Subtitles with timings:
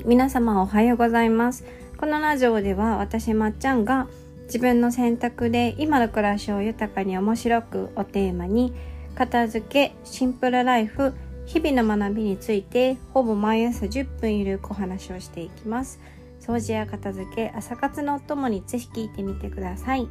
[0.00, 1.64] い、皆様おはようございます。
[1.98, 4.08] このラジオでは私まっちゃんが
[4.44, 8.72] 自分の選択で今の暮らしを豊かに面白くをテーマに
[9.14, 11.12] 片付け、シンプルライフ、
[11.46, 16.00] 日々の学びについてほぼ毎朝10分ゆるくお話をしていきます。
[16.40, 20.08] 掃除や片付け、朝活のお供にぜひ聞いてみてください。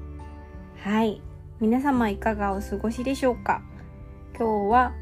[0.83, 1.21] はい、
[1.59, 3.61] 皆様いかがお過ごしでしょうか？
[4.37, 4.93] 今日は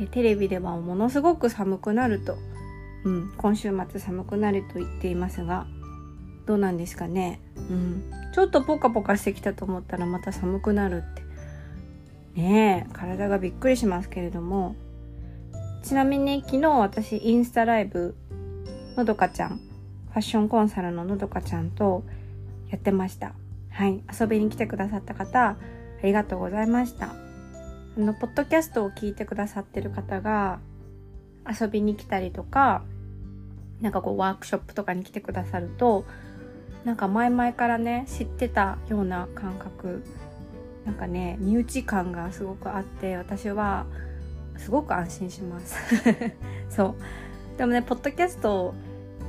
[0.00, 2.36] えテレビではものすごく寒くなると
[3.04, 5.66] うん、今週末寒くなると言っていますが
[6.46, 11.22] どうなんですかね、うん、ちょっとポカポカしてきたと思ったらまた寒くなるって。
[12.34, 14.74] ねえ体がびっくりしますけれども。
[15.82, 18.14] ちなみに昨日私インスタライブ
[18.96, 22.04] のどかちゃんファッションコンサルののどかちゃんと
[22.70, 23.34] やってました。
[23.70, 24.00] はい。
[24.20, 25.56] 遊びに来てくださった方あ
[26.02, 27.06] りがとうございました。
[27.06, 30.60] あのポッドキャストを聞いてくださってる方が
[31.48, 32.82] 遊びに来たりとか
[33.82, 36.04] なんかこうワークショップとかに来てくださると
[36.84, 40.02] なんか前々からね知ってたような感覚
[40.84, 43.86] なんかね身内感がすごくあって私は
[44.56, 45.76] すごく安心します。
[46.70, 46.96] そ
[47.54, 47.58] う。
[47.58, 48.74] でもねポッドキャスト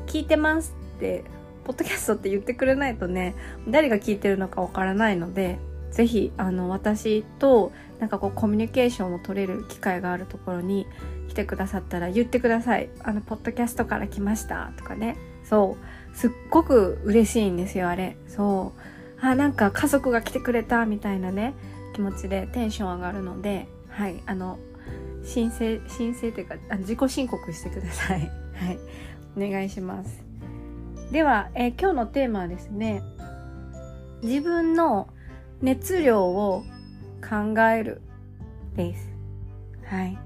[0.05, 1.23] 聞いてますって
[1.63, 3.35] ポッドキャストって言ってくれないとね
[3.67, 5.59] 誰が聞いてるのかわからないので
[5.93, 10.87] ぜひあの私となんかこうコミュニケーションを取れる機会があるところに
[11.29, 12.89] 来てくださったら言ってください。
[13.03, 15.17] あの、ポッドキャストから来ましたとかね。
[15.43, 16.17] そう。
[16.17, 18.17] すっごく嬉しいんですよ、あれ。
[18.27, 19.25] そう。
[19.25, 21.53] あ、なんか家族が来てくれたみたいなね、
[21.93, 24.59] 気持ちでテンション上がるので、はい、あの、
[25.23, 28.31] 申請、申請というか、あ自己申告してください。
[28.53, 28.79] はい。
[29.37, 30.23] お願いします。
[31.11, 33.01] では、えー、今日のテーマはですね、
[34.21, 35.07] 自分の
[35.63, 36.65] 熱量を
[37.21, 38.01] 考える
[38.75, 39.09] です。
[39.85, 40.19] はい。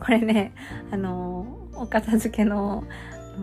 [0.00, 0.52] これね、
[0.90, 2.82] あの、お片付けの、
[3.38, 3.40] う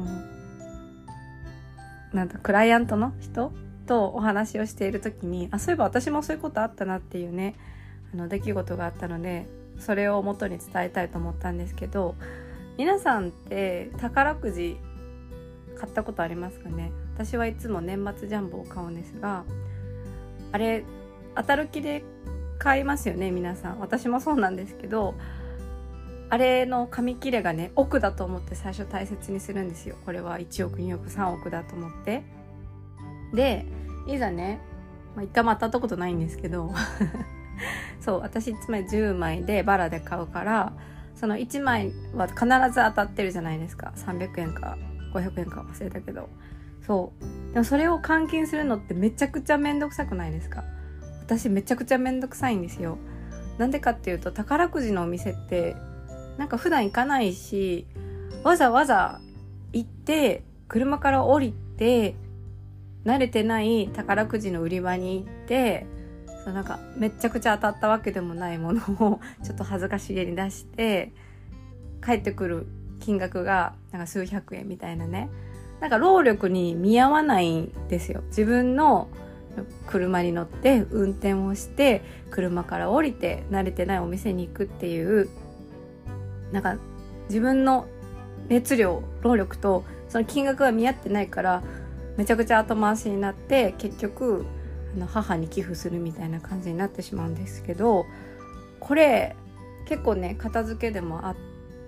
[2.14, 3.54] ん、なんだ、クライアントの人
[3.88, 7.56] とお話をしている時に、あ、そういえば私もそういうことあったなっていうね、
[8.14, 9.48] あの、出来事があったので、
[9.80, 12.16] それを元に伝えたいと思ったんですけど、
[12.78, 14.78] 皆さんって宝くじ
[15.80, 16.92] 買ったことありますかね？
[17.16, 19.46] 私はいつも年末ジャンボを買うんですが、
[20.52, 20.84] あれ、
[21.36, 22.04] 当たる気で
[22.58, 23.80] 買いますよね、皆さん。
[23.80, 25.16] 私もそうなんですけど、
[26.32, 29.96] あれの紙切れがね億だと思って最初大切にするんですよ。
[30.06, 32.24] これは1億2億3億だと思って。
[33.34, 33.66] で
[34.08, 34.60] いざね、
[35.16, 36.72] まあ、一回も当たったことないんですけど
[38.02, 40.74] そう私つまり10枚でバラで買うから
[41.16, 43.94] その1枚は必ず当たってるじゃないですか。
[43.96, 44.78] 300円か
[45.14, 46.30] 500円か忘れたけど。
[46.86, 47.12] そ
[47.50, 47.54] う。
[47.54, 50.64] でもそれを換金するのってめちゃくちゃめんどくさくないですか？
[51.30, 52.98] 私めちゃくちゃめんどくさいんですよ。
[53.60, 55.76] なんでかっていうと宝くじのお店って
[56.38, 57.86] なんか普段行かないし
[58.44, 59.20] わざわざ
[59.74, 62.16] 行って車から降りて
[63.06, 65.86] 慣れてない宝くじの売り場に行って
[66.46, 71.12] そうなんかめちゃくちゃ当たったわけでもないものを ちょっと恥ずかしげに出して
[72.04, 72.66] 帰ってくる
[73.02, 75.30] 金額がなんか数百円みたいなね。
[75.80, 78.22] なんか労力に見合わないんですよ。
[78.28, 79.08] 自分の
[79.88, 85.30] 車に乗って運転をして車から降りて慣れてないお店に行くっていう
[86.52, 86.78] なんか
[87.28, 87.88] 自分の
[88.48, 91.64] 熱量労力とその金額が見合ってないから
[92.18, 94.46] めちゃくちゃ後回しになって結局
[94.96, 98.06] あの母に寄付するみたいな感じになってしまうんですけど
[98.80, 99.36] これ
[99.88, 101.36] 結構ね片付けでもあ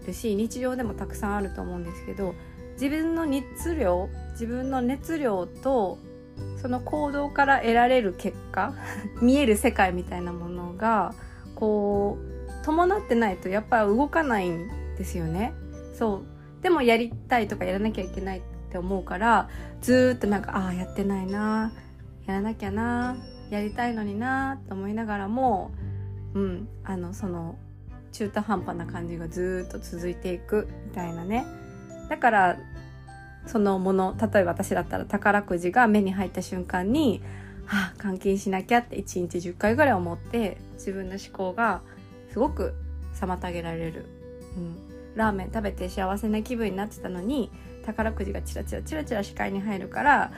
[0.06, 2.36] るし日常でもたくさんあると思うんですけど
[2.74, 5.98] 自分の熱量自分の熱量と
[6.62, 8.74] その行動から得られる結果
[9.22, 11.14] 見える世界みたいなものが
[11.56, 15.54] こう伴ってないとやっぱ動かないんですよね。
[15.94, 16.64] そう。
[16.64, 18.42] でもやりたいとかやらなきゃいけないっ
[18.72, 19.50] て思うから
[19.82, 21.74] ずっとなんかああやってないな
[22.28, 23.18] やらなきゃな
[23.50, 25.72] やりたいのになって思いながらも
[26.34, 27.56] うんあのその
[28.12, 31.46] 中途半端な感じがずっと続いていくみたいなね。
[32.10, 32.58] だから
[33.46, 37.22] そのもの例えば私だったら宝くじが目に入った瞬間に
[37.68, 41.82] ああ換金しなきゃって1日10回ぐらい思って自分の思考が
[42.32, 42.74] すごく
[43.14, 44.06] 妨げられる、
[44.58, 44.76] うん、
[45.16, 47.50] ラーメン食べて幸せな気分になってたのに
[47.86, 50.32] 宝くじがチラチラチラチラ視界に入るから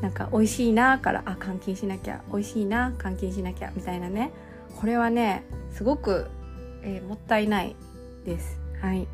[0.00, 4.32] なんか美味しいなからあ換金しなきゃ美味しいな換金しなきゃみたいなね。
[4.76, 6.30] これはねすごく、
[6.82, 7.76] えー、もったいない
[8.24, 8.58] です。
[8.80, 9.06] はい。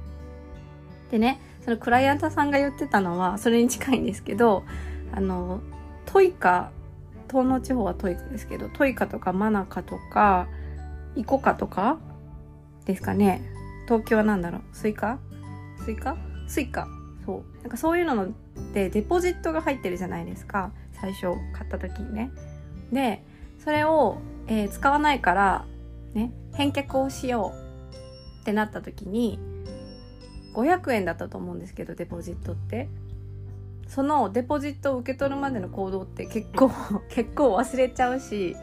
[1.10, 4.64] でねそのクライアントさんが言ってたのはそれに近いんですけど
[5.12, 5.60] あの
[6.06, 6.70] トイカ
[7.28, 10.48] 東農地方はトイカですけどトイカとかマナカとか
[11.16, 11.98] ICOCA とか
[12.84, 13.42] ですかね。
[13.86, 14.62] 東京は何だろう？
[14.72, 16.86] Suica？Suica？Suica。
[17.24, 17.62] そう。
[17.62, 18.28] なんかそういうのっ
[18.72, 20.70] てデポジットが入ってるじゃないですか。
[20.92, 22.30] 最初買った時にね。
[22.92, 23.24] で
[23.58, 25.64] それを、えー、使わないから
[26.14, 29.40] ね返却をしようってなった時に
[30.56, 32.88] 500円だったと思うんですけどデポジットって
[33.86, 36.70] そのデポジットを受け取るまでの行動って結構
[37.10, 38.56] 結構忘れちゃうし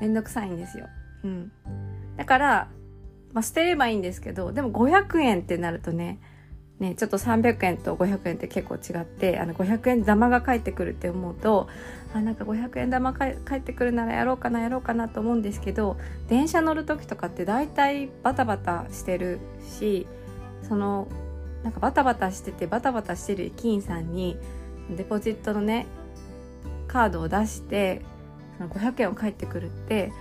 [0.00, 0.86] めんどくさいんですよ。
[1.24, 1.52] うん、
[2.16, 2.68] だから、
[3.32, 6.18] まあ、捨てればいいんですけどでも500円ってなるとね
[6.78, 11.68] ね、ちょっと300円と500円って結構違ってあの500円玉が返ってくるって思うと
[12.12, 15.96] あなんか500円玉返ってくるならやろうかなやろうかなと思うんですけど
[16.28, 20.06] 電車乗る時とかって大体バタバタしてるし
[20.68, 21.08] その
[21.66, 24.36] なんかバタバタしててバタバタしてる駅員さんに
[24.96, 25.88] デポジットのね
[26.86, 28.02] カードを出して
[28.56, 30.12] その500円を返ってくるって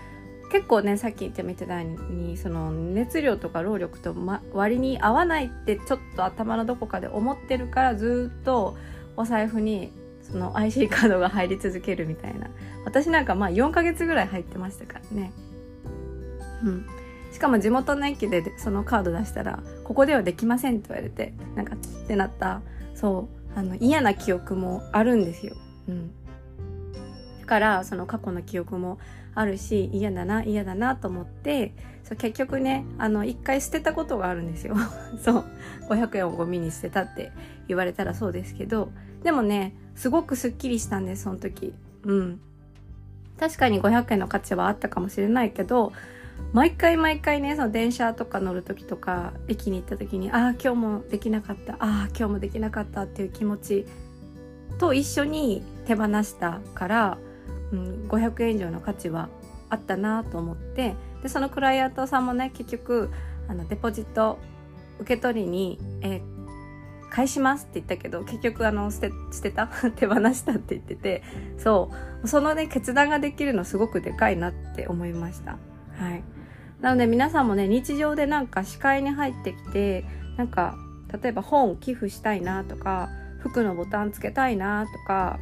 [0.51, 8.75] 結構ねさっき言ってみてたようにその熱量とか労力と、ま、割に合わないってちょっと頭のどこかで思ってるからずっと
[9.15, 9.91] お財布に
[10.23, 12.49] その IC カードが入り続けるみたいな
[12.85, 15.31] 私なんかまあ4ヶ月ぐらい入ってましたからね
[16.63, 16.87] うん
[17.31, 22.61] しかも地元の駅でそのカード出したら「ここではできません」って言われてなんかキッてなった
[22.93, 25.55] そうあの嫌な記憶もあるんですよ。
[25.87, 26.11] うん、
[27.41, 28.99] だからその過去の記憶も
[29.33, 31.73] あるし嫌だな嫌だなと思って
[32.03, 34.75] そう結局ねあの一回捨てたことがあるんですよ。
[35.21, 35.43] そう
[35.89, 37.31] 500円をゴミに捨てたって
[37.67, 38.91] 言われたらそうですけど
[39.23, 41.73] でもねすごくすっきりしたんですその時。
[42.03, 42.39] うん
[43.37, 45.91] 確かに500円の価値はあったかもしれないけど
[46.53, 53.85] 毎回毎回ねその電車とか乗る時とか駅に行った時にああ今日もできなかったああ今日もできなかったっていう気持ち
[54.77, 57.17] と一緒に手放したから、
[57.71, 59.29] うん、500円以上の価値は
[59.69, 63.09] あったなと思ってでそのクライアントさんもね結局
[63.47, 64.39] あのデポジット
[64.99, 69.67] 受け取りに、えー、返しますって言ったけど結局あの捨て捨てた？
[69.95, 71.23] 手放したって言ってて
[71.57, 71.91] そ
[72.23, 75.57] うそのね決断ができるのすごくでかいなって思いました。
[75.99, 76.23] はい。
[76.81, 80.05] なので皆さんもね日常でなんか視界に入ってきて
[80.37, 80.75] なんか
[81.21, 83.09] 例えば本寄付したいなとか
[83.39, 85.39] 服のボタンつけたいなとか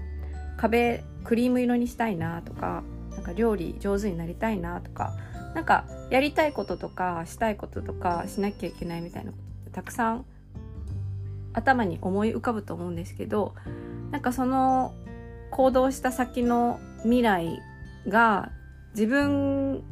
[0.58, 5.14] 壁クリーム色にしたいなとかなんか料理上手になりたいなとか
[5.56, 10.26] なんかやりたいこととかしたいこととかしなきゃいけないみたいなことたくさん
[11.54, 13.54] 頭に思い浮かぶと思うんですけど
[14.12, 14.94] なんかその
[15.52, 17.60] 行動した先の未来
[18.08, 18.52] が
[18.96, 19.84] 自分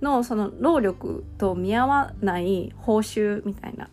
[0.00, 3.88] のその労力と見合わない報酬みたいな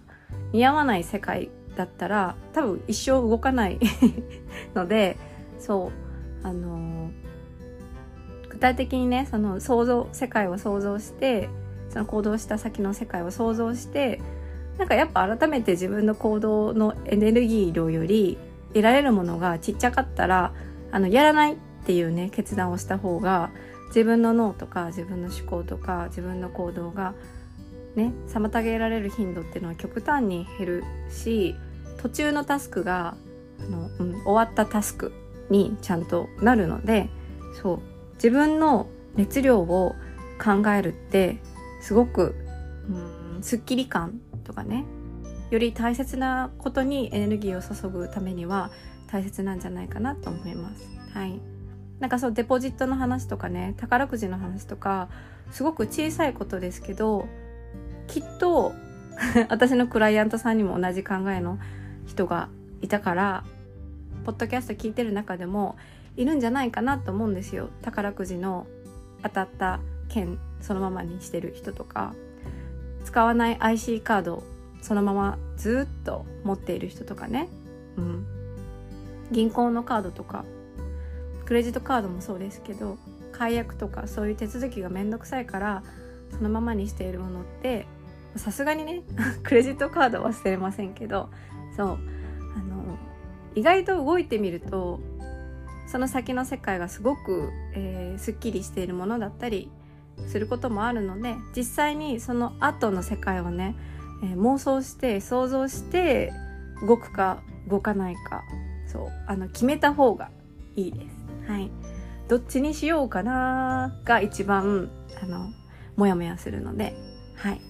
[0.54, 3.80] 見合わない世界だったら多分一生動かない
[4.74, 5.18] ので
[5.60, 5.92] そ
[6.44, 7.10] うあの、
[8.50, 11.50] 具体的にねその想像世界を想像して
[11.90, 14.22] その行動した先の世界を想像して
[14.78, 18.38] なんかやっぱ改めて自分の行動のエネルギー量より
[18.70, 20.54] 得られるものがちっちゃかったら
[20.92, 21.56] あのやらないっ
[21.86, 23.50] ていうね決断をした方が
[23.88, 27.14] 自分の脳とか自分の思考とか自分の行動が
[27.96, 31.56] ね妨げられる頻度っていうのは極端に減るし
[31.98, 33.16] 途中のタスクが
[33.60, 35.14] あの、うん、終わったタスク
[35.50, 37.10] にちゃんとなるので
[37.62, 37.80] そう
[38.16, 39.96] 自分の熱量を
[40.44, 41.38] 考えるって
[41.82, 42.36] すごく、
[43.36, 44.86] うん、すっきり感とかね
[45.50, 48.70] より大切なことにエネルギーを注ぐためには
[49.08, 50.90] 大切なんじゃないかなと思います。
[51.14, 51.57] はい
[52.00, 55.10] なんかそうデポジットの話とかね宝くじの話とか
[55.52, 57.28] すごく小さいことですけど
[58.08, 58.74] きっと
[59.50, 61.58] 私のクライアントさんにも同じ考えの
[62.06, 62.50] 人が
[62.82, 63.44] いたから
[64.26, 65.76] ポッドキャスト聞いてる中でも
[66.16, 67.70] いるんじゃないかなと思うんですよ。
[67.82, 68.68] 宝くじの
[69.24, 72.14] 当たった券そのままにしてる人とか。
[73.08, 74.44] 使わない IC カード
[74.82, 77.48] そのままずっと持っている人とかね、
[77.96, 78.26] うん、
[79.32, 80.44] 銀行のカードとか。
[81.48, 82.98] クレジットカードもそうですけど
[83.32, 85.82] 解約とかそういう手続きがめんどくさいから
[86.32, 87.88] そのままにしているものって
[88.36, 89.02] さすがにね
[89.44, 91.30] クレジットカードは捨てれませんけど
[91.78, 91.92] そうあ
[92.60, 92.98] の
[93.56, 95.00] 意外と動いてみると
[95.88, 99.72] その先の世界がすごく、えー、すっきりしているものだったり
[100.28, 103.76] することもあるので実際にその後の世界をね、
[104.22, 106.34] えー、妄想して想像して
[106.86, 108.44] 動くか動かないか
[108.86, 110.30] そうあの決めた方が
[110.78, 111.52] いいです。
[111.52, 111.70] はい、
[112.30, 114.90] どっちにしようかなが一番
[115.22, 115.50] あの
[115.96, 116.96] モヤモヤするので、
[117.36, 117.62] はい、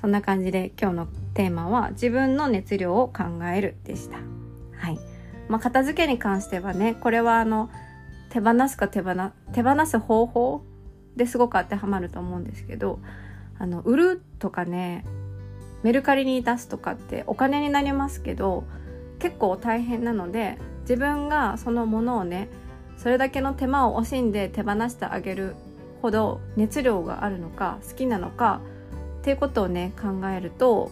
[0.00, 3.24] そんな感じで今日のテーマは自分の熱量を考
[3.54, 4.16] えるでした。
[4.78, 4.98] はい
[5.48, 7.70] まあ、片付けに関してはねこれはあの
[8.30, 9.12] 手放すか手放
[9.52, 10.62] 手放す方法
[11.16, 12.98] ですごく当てはまると思うんですけど
[13.58, 15.04] あの売るとかね
[15.82, 18.64] メルカリに出すとかってお金になりますけど
[19.18, 22.48] 結構大変なので自分がそのものをね
[22.96, 25.54] それだけの手間を惜しんで手放してあげる
[26.02, 28.60] ほど熱量があるのか好きなのか
[29.20, 30.90] っていうことをね考えると、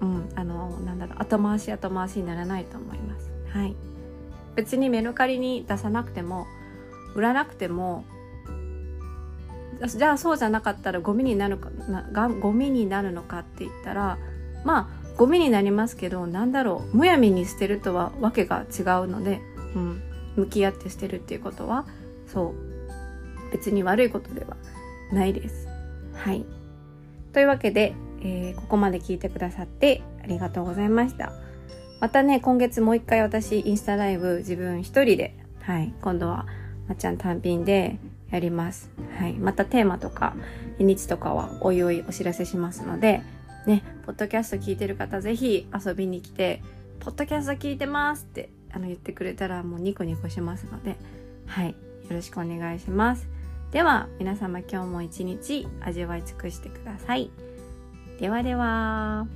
[0.00, 3.30] うん、あのなんだろう後回し後回しにならないと思います。
[3.50, 3.74] はい、
[4.56, 6.46] 別にメルカリに出さなくても
[7.14, 8.04] 売らなくても
[9.86, 14.18] じゃあそうじゃなかったらゴミになるかなゴミになるのかって言ったら
[14.64, 19.40] まあゴミになりますけどなんだろうむやみに捨てるとはわけが違うので、
[19.74, 20.02] うん、
[20.36, 21.86] 向き合って捨てるっていうことは
[22.26, 24.56] そう別に悪いことでは
[25.12, 25.68] ないです。
[26.14, 26.44] はい。
[27.32, 31.32] というわけで、えー、ここまで聞いてくださってありがとうございました。
[32.00, 36.46] またね、今月もう一回私インスタライブ自分一人で、はい、今度は
[36.86, 37.98] まっちゃん単品で
[38.30, 38.90] やります。
[39.18, 39.32] はい。
[39.34, 40.34] またテーマとか、
[40.78, 43.22] 日にちとかはおいおいお知らせしますので、
[43.68, 46.62] ね、ポッドキャスト聞いてる方ぜひ遊びに来て、
[47.00, 50.96] ポッドキャスト聞いてますってあの言ってくれたらもうニコニコしますので、
[51.46, 51.68] はい。
[51.68, 51.74] よ
[52.08, 53.28] ろしくお願いします。
[53.70, 57.30] では、皆様今日も一日味わい尽くしてください。
[58.18, 59.26] ではでは。